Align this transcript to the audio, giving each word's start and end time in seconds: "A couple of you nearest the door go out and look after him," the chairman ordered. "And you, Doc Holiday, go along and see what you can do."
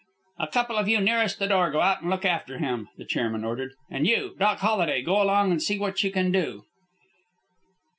"A 0.39 0.47
couple 0.47 0.77
of 0.77 0.87
you 0.89 0.99
nearest 0.99 1.37
the 1.37 1.45
door 1.47 1.69
go 1.69 1.79
out 1.81 2.01
and 2.01 2.09
look 2.09 2.25
after 2.25 2.57
him," 2.57 2.89
the 2.97 3.05
chairman 3.05 3.43
ordered. 3.43 3.73
"And 3.91 4.07
you, 4.07 4.33
Doc 4.39 4.57
Holiday, 4.57 5.03
go 5.03 5.21
along 5.21 5.51
and 5.51 5.61
see 5.61 5.77
what 5.77 6.03
you 6.03 6.09
can 6.09 6.31
do." 6.31 6.65